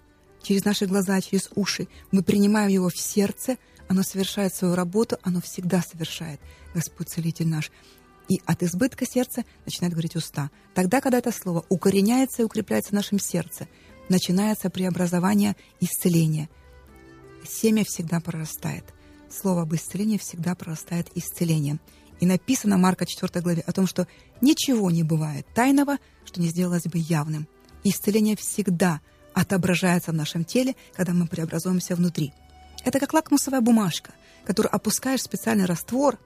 через 0.44 0.66
наши 0.66 0.86
глаза, 0.86 1.20
через 1.22 1.50
уши. 1.56 1.88
Мы 2.12 2.22
принимаем 2.22 2.70
его 2.70 2.90
в 2.90 2.98
сердце, 2.98 3.58
оно 3.88 4.04
совершает 4.04 4.54
свою 4.54 4.76
работу, 4.76 5.18
оно 5.24 5.42
всегда 5.42 5.82
совершает, 5.82 6.40
Господь 6.76 7.10
Целитель 7.10 7.48
наш. 7.48 7.72
И 8.30 8.42
от 8.46 8.62
избытка 8.64 9.06
сердца 9.06 9.44
начинает 9.66 9.94
говорить 9.94 10.16
уста. 10.16 10.52
Тогда, 10.76 11.02
когда 11.02 11.18
это 11.18 11.32
слово 11.32 11.66
укореняется 11.70 12.42
и 12.42 12.46
укрепляется 12.46 12.92
в 12.92 12.96
нашем 12.96 13.20
сердце, 13.20 13.68
начинается 14.10 14.70
преобразование 14.70 15.56
исцеления— 15.80 16.50
семя 17.48 17.84
всегда 17.86 18.20
прорастает. 18.20 18.86
Слово 19.30 19.64
об 19.64 19.74
исцелении 19.74 20.18
всегда 20.18 20.56
прорастает 20.56 21.10
исцелением. 21.16 21.80
И 22.20 22.26
написано 22.26 22.78
Марка 22.78 23.06
4 23.06 23.42
главе 23.42 23.62
о 23.62 23.72
том, 23.72 23.88
что 23.88 24.08
ничего 24.42 24.92
не 24.92 25.04
бывает 25.04 25.48
тайного, 25.54 25.98
что 26.26 26.40
не 26.40 26.48
сделалось 26.48 26.84
бы 26.84 27.00
явным. 27.00 27.48
исцеление 27.84 28.38
всегда 28.38 29.02
отображается 29.34 30.12
в 30.12 30.16
нашем 30.16 30.44
теле, 30.44 30.76
когда 30.94 31.14
мы 31.14 31.28
преобразуемся 31.28 31.96
внутри. 31.96 32.34
Это 32.84 33.00
как 33.00 33.14
лакмусовая 33.14 33.62
бумажка, 33.62 34.12
которую 34.46 34.74
опускаешь 34.74 35.22
в 35.22 35.26
специальный 35.26 35.66
раствор. 35.66 36.20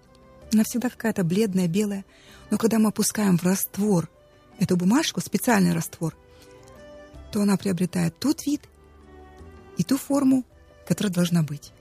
Она 0.52 0.64
всегда 0.64 0.90
какая-то 0.90 1.24
бледная, 1.24 1.68
белая. 1.68 2.06
Но 2.50 2.58
когда 2.58 2.80
мы 2.80 2.90
опускаем 2.90 3.38
в 3.38 3.44
раствор 3.44 4.10
эту 4.60 4.78
бумажку, 4.78 5.22
специальный 5.22 5.74
раствор, 5.74 6.16
то 7.32 7.42
она 7.42 7.58
приобретает 7.58 8.18
тот 8.20 8.46
вид 8.46 8.62
и 9.78 9.84
ту 9.84 9.98
форму, 9.98 10.44
которая 10.88 11.14
должна 11.14 11.44
быть. 11.44 11.72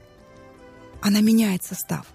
Она 1.00 1.20
меняет 1.20 1.62
состав. 1.62 2.06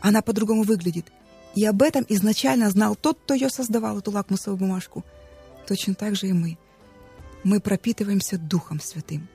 Она 0.00 0.20
по-другому 0.20 0.64
выглядит. 0.64 1.06
И 1.54 1.64
об 1.64 1.82
этом 1.82 2.04
изначально 2.08 2.68
знал 2.70 2.96
тот, 2.96 3.18
кто 3.20 3.34
ее 3.34 3.48
создавал, 3.48 3.98
эту 3.98 4.10
лакмусовую 4.10 4.58
бумажку. 4.58 5.04
Точно 5.66 5.94
так 5.94 6.16
же 6.16 6.26
и 6.26 6.32
мы. 6.32 6.58
Мы 7.44 7.60
пропитываемся 7.60 8.38
Духом 8.38 8.80
Святым. 8.80 9.28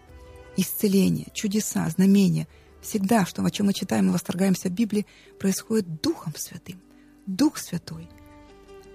Исцеление, 0.57 1.27
чудеса, 1.33 1.87
знамения. 1.89 2.47
Всегда, 2.81 3.25
что, 3.25 3.43
о 3.43 3.51
чем 3.51 3.67
мы 3.67 3.73
читаем 3.73 4.09
и 4.09 4.11
восторгаемся 4.11 4.69
в 4.69 4.73
Библии, 4.73 5.05
происходит 5.37 6.01
Духом 6.01 6.33
Святым. 6.35 6.81
Дух 7.27 7.57
Святой. 7.57 8.09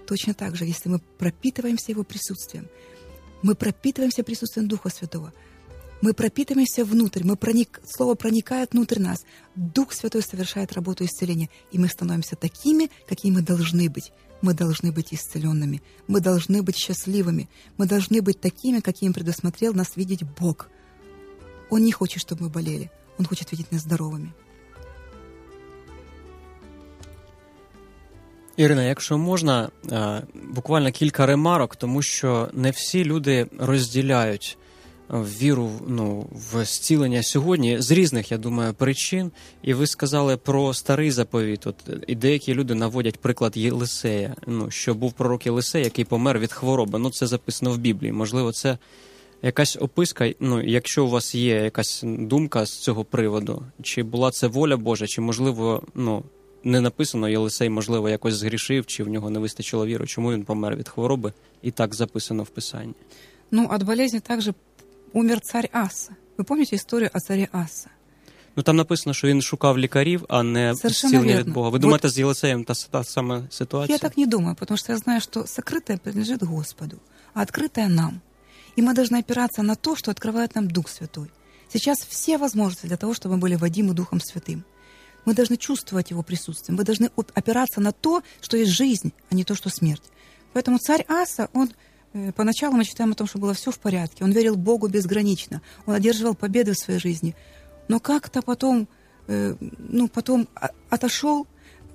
Точно 0.05 0.33
так 0.33 0.55
же, 0.55 0.65
если 0.65 0.89
мы 0.89 0.99
пропитываемся 0.99 1.91
Его 1.91 2.03
присутствием, 2.03 2.67
мы 3.41 3.55
пропитываемся 3.55 4.23
присутствием 4.23 4.67
Духа 4.67 4.89
Святого– 4.89 5.33
мы 6.01 6.13
пропитываемся 6.13 6.83
внутрь, 6.85 7.23
мы 7.23 7.35
проник, 7.35 7.79
слово 7.87 8.15
проникает 8.15 8.73
внутрь 8.73 8.99
нас. 8.99 9.25
Дух 9.55 9.93
Святой 9.93 10.21
совершает 10.21 10.73
работу 10.73 11.05
исцеления, 11.05 11.49
и 11.71 11.79
мы 11.79 11.87
становимся 11.87 12.35
такими, 12.35 12.91
какими 13.07 13.35
мы 13.35 13.41
должны 13.41 13.89
быть. 13.89 14.11
Мы 14.42 14.54
должны 14.54 14.90
быть 14.90 15.12
исцеленными, 15.12 15.82
мы 16.08 16.20
должны 16.20 16.62
быть 16.62 16.76
счастливыми, 16.76 17.48
мы 17.76 17.86
должны 17.86 18.22
быть 18.22 18.40
такими, 18.40 18.80
какими 18.80 19.12
предусмотрел 19.12 19.74
нас 19.74 19.96
видеть 19.96 20.22
Бог. 20.40 20.68
Он 21.70 21.82
не 21.82 21.92
хочет, 21.92 22.22
чтобы 22.22 22.44
мы 22.44 22.48
болели, 22.48 22.90
Он 23.18 23.26
хочет 23.26 23.52
видеть 23.52 23.72
нас 23.72 23.82
здоровыми. 23.82 24.32
Ірина, 28.56 28.82
якщо 28.82 29.18
можна, 29.18 29.70
буквально 30.34 30.90
кілька 30.90 31.26
ремарок, 31.26 31.76
тому 31.76 32.02
що 32.02 32.48
не 32.52 32.70
всі 32.70 33.04
люди 33.04 33.46
розділяють 33.58 34.58
віру 35.09 35.71
ну, 35.87 36.25
в 36.31 36.65
зцілення 36.65 37.23
сьогодні 37.23 37.81
з 37.81 37.91
різних, 37.91 38.31
я 38.31 38.37
думаю, 38.37 38.73
причин. 38.73 39.31
І 39.63 39.73
ви 39.73 39.87
сказали 39.87 40.37
про 40.37 40.73
старий 40.73 41.11
заповіт. 41.11 41.67
От 41.67 41.75
і 42.07 42.15
деякі 42.15 42.53
люди 42.53 42.75
наводять 42.75 43.19
приклад 43.19 43.57
Єлисея, 43.57 44.35
ну 44.47 44.71
що 44.71 44.93
був 44.93 45.13
пророк 45.13 45.45
Єлисей, 45.45 45.83
який 45.83 46.05
помер 46.05 46.39
від 46.39 46.51
хвороби. 46.51 46.99
Ну 46.99 47.09
це 47.09 47.27
записано 47.27 47.71
в 47.71 47.77
Біблії. 47.77 48.11
Можливо, 48.11 48.51
це 48.51 48.77
якась 49.41 49.77
описка. 49.79 50.33
Ну, 50.39 50.61
якщо 50.61 51.05
у 51.05 51.09
вас 51.09 51.35
є 51.35 51.55
якась 51.55 52.01
думка 52.05 52.65
з 52.65 52.77
цього 52.79 53.03
приводу, 53.03 53.63
чи 53.81 54.03
була 54.03 54.31
це 54.31 54.47
воля 54.47 54.77
Божа, 54.77 55.07
чи 55.07 55.21
можливо, 55.21 55.83
ну. 55.95 56.23
Не 56.67 56.81
написано, 56.81 57.29
Єлисей, 57.29 57.69
можливо, 57.69 58.09
якось 58.09 58.33
згрішив, 58.33 58.85
чи 58.85 59.03
в 59.03 59.07
нього 59.07 59.29
не 59.29 59.39
вистачило 59.39 59.85
віри, 59.85 60.07
чому 60.07 60.31
він 60.31 60.43
помер 60.43 60.75
від 60.75 60.89
хвороби, 60.89 61.33
і 61.61 61.71
так 61.71 61.95
записано 61.95 62.43
в 62.43 62.49
Писанні. 62.49 62.93
Ну, 63.51 63.67
от 63.71 63.83
болезни 63.83 64.19
також 64.19 64.49
умер 65.14 65.40
царь 65.40 65.68
Аса. 65.72 66.10
Ви 66.38 66.44
пам'ятаєте 66.44 66.76
історію 66.76 67.10
о 67.14 67.20
царі 67.20 67.48
Аса? 67.52 67.90
Ну 68.56 68.62
там 68.62 68.76
написано, 68.76 69.14
що 69.14 69.28
він 69.28 69.42
шукав 69.42 69.78
лікарів, 69.78 70.24
а 70.28 70.42
не 70.42 70.74
зцілення 70.74 71.36
від 71.36 71.52
Бога. 71.52 71.68
Ви 71.68 71.78
думаєте, 71.78 72.08
з 72.08 72.18
Єлисеєм 72.18 72.64
та, 72.64 72.74
та 72.90 73.04
сама 73.04 73.42
ситуація? 73.50 73.94
Я 73.94 73.98
так 73.98 74.18
не 74.18 74.26
думаю, 74.26 74.54
потому 74.54 74.78
что 74.78 74.92
я 74.92 74.98
знаю, 74.98 75.20
что 75.20 75.40
сокрытое 75.40 75.98
принадлежит 75.98 76.42
Господу, 76.42 76.96
а 77.34 77.42
открытое 77.42 77.88
нам. 77.88 78.20
И 78.78 78.82
мы 78.82 78.94
должны 78.94 79.18
опираться 79.18 79.62
на 79.62 79.74
то, 79.74 79.96
что 79.96 80.10
открывает 80.10 80.54
нам 80.54 80.68
Дух 80.68 80.88
Святой. 80.88 81.30
Сейчас 81.72 81.98
все 82.08 82.38
возможности 82.38 82.86
для 82.86 82.96
того, 82.96 83.14
чтобы 83.14 83.34
мы 83.34 83.40
были 83.40 83.56
водимы 83.56 83.94
Духом 83.94 84.20
Святым. 84.20 84.64
Мы 85.26 85.34
должны 85.34 85.56
чувствовать 85.56 86.10
Его 86.10 86.22
присутствие. 86.22 86.76
Мы 86.76 86.84
должны 86.84 87.10
опираться 87.34 87.80
на 87.80 87.92
то, 87.92 88.22
что 88.40 88.56
есть 88.56 88.72
жизнь, 88.72 89.12
а 89.30 89.34
не 89.34 89.44
то, 89.44 89.54
что 89.54 89.68
смерть. 89.68 90.02
Поэтому 90.52 90.78
царь 90.78 91.04
Аса, 91.08 91.48
он 91.52 91.68
Э, 91.68 91.72
поначалу 92.35 92.75
мы 92.75 92.85
читаем 92.85 93.11
о 93.11 93.15
том, 93.15 93.27
что 93.27 93.39
было 93.39 93.53
все 93.53 93.71
в 93.71 93.79
порядке. 93.79 94.23
Он 94.23 94.31
верил 94.31 94.55
Богу 94.55 94.87
безгранично. 94.87 95.61
Он 95.85 95.95
одерживал 95.95 96.35
победы 96.35 96.73
в 96.73 96.77
своей 96.77 96.99
жизни. 96.99 97.35
Но 97.87 97.99
как-то 97.99 98.41
потом, 98.41 98.87
э, 99.27 99.55
ну, 99.59 100.07
потом 100.07 100.47
отошел, 100.89 101.45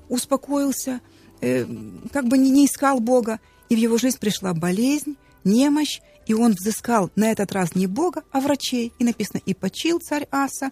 успокоился, 0.09 1.01
э, 1.41 1.67
как 2.13 2.27
бы 2.27 2.37
не, 2.39 2.67
искал 2.67 3.01
Бога. 3.01 3.41
И 3.69 3.75
в 3.75 3.79
его 3.79 3.99
жизнь 3.99 4.19
пришла 4.19 4.53
болезнь, 4.53 5.17
немощь, 5.45 6.01
и 6.27 6.35
он 6.35 6.53
взыскал 6.53 7.11
на 7.17 7.31
этот 7.31 7.53
раз 7.53 7.75
не 7.75 7.87
Бога, 7.87 8.25
а 8.31 8.41
врачей. 8.41 8.93
И 8.99 9.05
написано, 9.05 9.41
и 9.47 9.55
почил 9.55 10.01
царь 10.01 10.29
Аса, 10.31 10.71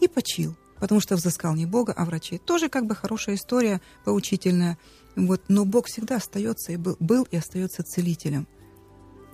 и 0.00 0.08
почил. 0.08 0.56
Потому 0.78 1.00
что 1.00 1.16
взыскал 1.16 1.54
не 1.54 1.66
Бога, 1.66 1.92
а 1.96 2.04
врачей. 2.04 2.38
Тоже 2.38 2.68
как 2.68 2.86
бы 2.86 2.94
хорошая 2.94 3.34
история, 3.34 3.80
поучительная. 4.04 4.78
Вот. 5.16 5.42
Но 5.48 5.64
Бог 5.64 5.86
всегда 5.86 6.16
остается 6.16 6.72
и 6.72 6.76
был, 6.76 6.96
был 7.00 7.26
и 7.30 7.36
остается 7.36 7.82
целителем. 7.82 8.46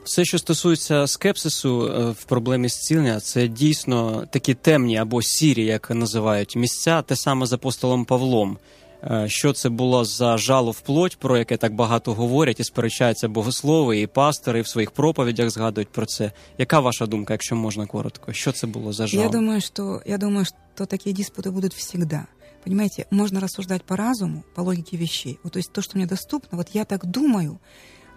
Все, 0.04 0.24
що 0.24 0.38
стосується 0.38 1.06
скепсису 1.06 1.86
е, 1.86 2.10
в 2.10 2.24
проблемі 2.24 2.68
зцілення, 2.68 3.20
це 3.20 3.48
дійсно 3.48 4.26
такі 4.30 4.54
темні 4.54 4.96
або 4.96 5.22
сірі, 5.22 5.64
як 5.64 5.90
називають 5.90 6.56
місця, 6.56 7.02
те 7.02 7.16
саме 7.16 7.46
з 7.46 7.52
апостолом 7.52 8.04
Павлом. 8.04 8.58
Е, 9.04 9.24
Що 9.28 9.52
це 9.52 9.68
було 9.68 10.04
за 10.04 10.38
жало 10.38 10.70
в 10.70 10.80
плоть, 10.80 11.16
про 11.16 11.38
яке 11.38 11.56
так 11.56 11.74
багато 11.74 12.14
говорять 12.14 12.60
і 12.60 12.64
сперечаються 12.64 13.28
богослови 13.28 14.00
і 14.00 14.06
пастори 14.06 14.58
і 14.58 14.62
в 14.62 14.68
своїх 14.68 14.90
проповідях 14.90 15.50
згадують 15.50 15.88
про 15.88 16.06
це. 16.06 16.32
Яка 16.58 16.80
ваша 16.80 17.06
думка, 17.06 17.34
якщо 17.34 17.56
можна 17.56 17.86
коротко? 17.86 18.32
Що 18.32 18.52
це 18.52 18.66
було 18.66 18.92
за 18.92 19.06
жало? 19.06 19.22
Я 19.22 19.28
думаю, 19.28 19.60
что, 19.60 20.02
я 20.06 20.18
думаю, 20.18 20.44
что 20.44 20.86
такие 20.86 21.14
диспуты 21.14 21.50
будут 21.50 21.74
всегда. 21.74 22.26
Понимаете, 22.64 23.06
можно 23.10 23.40
рассуждать 23.40 23.82
по 23.82 23.96
разуму, 23.96 24.42
по 24.54 24.62
логике 24.62 24.96
вещей. 24.96 25.38
Вот, 25.42 25.52
то 25.52 25.58
есть 25.58 25.72
то, 25.72 25.82
что 25.82 25.98
мне 25.98 26.06
доступно, 26.06 26.58
вот 26.58 26.68
я 26.74 26.84
так 26.84 27.06
думаю, 27.06 27.58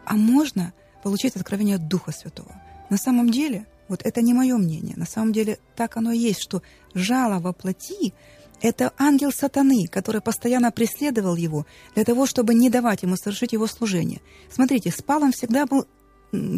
а 0.05 0.13
можно 0.15 0.71
получить 1.03 1.35
откровение 1.35 1.75
от 1.75 1.87
Духа 1.87 2.11
Святого. 2.11 2.61
На 2.89 2.97
самом 2.97 3.29
деле, 3.29 3.65
вот 3.87 4.01
это 4.05 4.21
не 4.21 4.33
мое 4.33 4.57
мнение, 4.57 4.95
на 4.97 5.05
самом 5.05 5.33
деле 5.33 5.59
так 5.75 5.97
оно 5.97 6.11
и 6.11 6.17
есть, 6.17 6.41
что 6.41 6.61
жало 6.93 7.39
во 7.39 7.53
плоти– 7.53 8.13
это 8.61 8.91
ангел 8.97 9.31
сатаны, 9.31 9.87
который 9.87 10.21
постоянно 10.21 10.71
преследовал 10.71 11.35
его 11.35 11.65
для 11.93 12.03
того, 12.03 12.25
чтобы 12.25 12.53
не 12.55 12.69
давать 12.69 13.03
ему 13.03 13.15
совершить 13.15 13.53
его 13.53 13.67
служение. 13.67 14.21
Смотрите, 14.51 14.91
с 14.91 15.01
Павлом 15.01 15.31
всегда 15.31 15.65
был, 15.65 15.85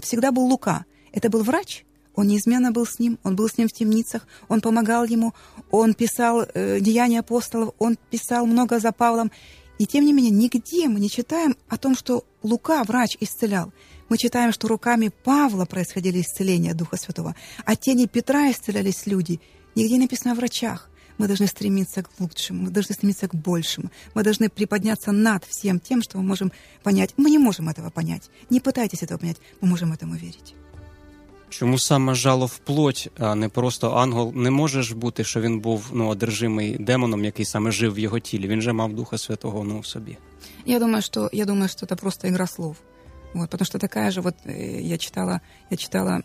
всегда 0.01 0.31
был 0.31 0.45
Лука. 0.45 0.85
Это 1.11 1.29
был 1.29 1.43
врач, 1.43 1.85
он 2.15 2.27
неизменно 2.27 2.71
был 2.71 2.85
с 2.85 2.99
ним, 2.99 3.19
он 3.23 3.35
был 3.35 3.49
с 3.49 3.57
ним 3.57 3.67
в 3.67 3.73
темницах, 3.73 4.27
он 4.47 4.61
помогал 4.61 5.03
ему, 5.05 5.33
он 5.71 5.93
писал 5.93 6.43
э, 6.43 6.79
«Деяния 6.79 7.19
апостолов», 7.19 7.73
он 7.79 7.97
писал 8.09 8.45
много 8.45 8.79
за 8.79 8.91
Павлом. 8.91 9.31
И 9.77 9.85
тем 9.85 10.05
не 10.05 10.13
менее, 10.13 10.31
нигде 10.31 10.87
мы 10.87 10.99
не 10.99 11.09
читаем 11.09 11.55
о 11.67 11.77
том, 11.77 11.95
что 11.95 12.25
Лука, 12.43 12.83
врач, 12.83 13.17
исцелял. 13.19 13.73
Мы 14.08 14.18
читаем, 14.18 14.52
что 14.52 14.68
руками 14.68 15.10
Павла 15.24 15.64
происходили 15.64 16.20
исцеления 16.20 16.74
Духа 16.74 16.96
Святого, 16.96 17.34
а 17.64 17.76
тени 17.76 18.06
Петра 18.06 18.50
исцелялись 18.50 19.06
люди. 19.06 19.40
Нигде 19.74 19.94
не 19.94 20.00
написано 20.00 20.32
о 20.32 20.36
врачах. 20.36 20.90
Мы 21.18 21.28
должны 21.28 21.46
стремиться 21.46 22.02
к 22.02 22.10
лучшему, 22.18 22.64
мы 22.64 22.70
должны 22.70 22.94
стремиться 22.94 23.28
к 23.28 23.34
большему. 23.34 23.90
Мы 24.14 24.24
должны 24.24 24.48
приподняться 24.48 25.12
над 25.12 25.44
всем 25.44 25.78
тем, 25.78 26.02
что 26.02 26.18
мы 26.18 26.24
можем 26.24 26.52
понять. 26.82 27.14
Мы 27.16 27.30
не 27.30 27.38
можем 27.38 27.68
этого 27.68 27.90
понять. 27.90 28.30
Не 28.50 28.60
пытайтесь 28.60 29.02
этого 29.02 29.18
понять. 29.18 29.36
Мы 29.60 29.68
можем 29.68 29.92
этому 29.92 30.14
верить. 30.14 30.54
Чому 31.50 31.78
саме 31.78 32.14
жало 32.14 32.48
в 32.48 32.58
плоть, 32.58 33.08
а 33.16 33.34
не 33.36 33.48
просто 33.48 33.96
ангел? 33.96 34.32
Не 34.34 34.50
може 34.50 34.82
ж 34.82 34.94
бути, 34.94 35.24
що 35.24 35.40
він 35.40 35.60
був 35.60 35.90
ну, 35.92 36.08
одержимий 36.08 36.78
демоном, 36.78 37.24
який 37.24 37.44
саме 37.44 37.70
жив 37.70 37.94
в 37.94 37.98
його 37.98 38.18
тілі. 38.18 38.48
Він 38.48 38.60
же 38.60 38.72
мав 38.72 38.92
Духа 38.92 39.18
Святого 39.18 39.64
ну, 39.64 39.80
в 39.80 39.86
собі. 39.86 40.16
Я 40.66 40.78
думаю, 40.78 41.02
что 41.02 41.30
я 41.32 41.44
думаю, 41.44 41.68
что 41.68 41.86
это 41.86 41.96
просто 41.96 42.28
игра 42.28 42.46
слов. 42.46 42.76
Вот, 43.33 43.49
потому 43.49 43.65
что 43.65 43.79
такая 43.79 44.11
же 44.11 44.21
вот 44.21 44.35
э, 44.45 44.81
я 44.81 44.97
читала, 44.97 45.41
я 45.69 45.77
читала 45.77 46.21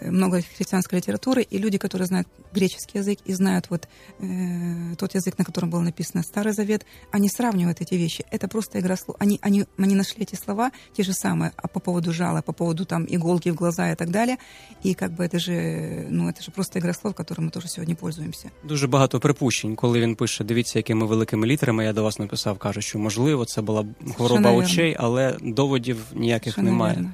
много 0.00 0.40
христианской 0.56 0.98
литературы, 0.98 1.42
и 1.42 1.58
люди, 1.58 1.78
которые 1.78 2.06
знают 2.06 2.28
греческий 2.52 2.98
язык 2.98 3.18
и 3.24 3.32
знают 3.32 3.70
вот 3.70 3.88
э, 4.20 4.94
тот 4.96 5.14
язык, 5.14 5.38
на 5.38 5.44
котором 5.44 5.70
был 5.70 5.80
написан 5.80 6.22
Старый 6.22 6.52
Завет, 6.52 6.86
они 7.10 7.28
сравнивают 7.28 7.80
эти 7.80 7.94
вещи. 7.94 8.24
Это 8.30 8.48
просто 8.48 8.78
игра 8.80 8.96
слов. 8.96 9.16
Они, 9.20 9.38
они, 9.42 9.66
они 9.78 9.94
нашли 9.94 10.22
эти 10.22 10.36
слова, 10.36 10.70
те 10.96 11.02
же 11.02 11.12
самые, 11.12 11.52
а 11.56 11.68
по 11.68 11.80
поводу 11.80 12.12
жала, 12.12 12.42
по 12.42 12.52
поводу 12.52 12.84
там 12.84 13.06
иголки 13.08 13.50
в 13.50 13.54
глаза 13.54 13.92
и 13.92 13.94
так 13.94 14.10
далее. 14.10 14.38
И 14.82 14.94
как 14.94 15.12
бы 15.12 15.24
это 15.24 15.38
же, 15.38 16.06
ну, 16.08 16.28
это 16.28 16.42
же 16.42 16.50
просто 16.50 16.78
игра 16.78 16.92
слов, 16.92 17.14
которой 17.14 17.40
мы 17.42 17.50
тоже 17.50 17.68
сегодня 17.68 17.94
пользуемся. 17.94 18.50
Дуже 18.64 18.86
багато 18.86 19.20
припущень, 19.20 19.76
коли 19.76 20.00
він 20.00 20.14
пише, 20.14 20.44
дивіться, 20.44 20.78
якими 20.78 21.06
великими 21.06 21.46
літерами 21.46 21.84
я 21.84 21.92
до 21.92 22.02
вас 22.02 22.18
написав, 22.18 22.58
каже, 22.58 22.80
що 22.80 22.98
можливо 22.98 23.44
це 23.44 23.62
була 23.62 23.86
хвороба 24.16 24.40
вірно. 24.50 24.64
очей, 24.64 24.96
але 24.98 25.36
доводів 25.42 25.96
ніяких 26.14 26.54
Совершенно 26.54 26.70
немає. 26.70 26.94
верно. 26.94 27.12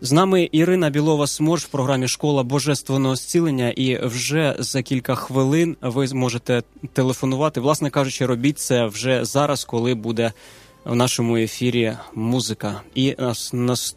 З 0.00 0.12
нами 0.12 0.48
Ірина 0.52 0.90
Білова 0.90 1.26
Сморж 1.26 1.62
в 1.62 1.68
програмі 1.68 2.08
Школа 2.08 2.42
Божественного 2.42 3.16
зцілення. 3.16 3.70
І 3.70 4.06
вже 4.06 4.56
за 4.58 4.82
кілька 4.82 5.14
хвилин 5.14 5.76
ви 5.82 6.06
зможете 6.06 6.62
телефонувати. 6.92 7.60
Власне 7.60 7.90
кажучи, 7.90 8.26
робіть 8.26 8.58
це 8.58 8.86
вже 8.86 9.24
зараз, 9.24 9.64
коли 9.64 9.94
буде 9.94 10.32
в 10.84 10.94
нашому 10.94 11.36
ефірі 11.36 11.96
музика. 12.14 12.80
І 12.94 13.14
нас- 13.18 13.52
нас 13.52 13.92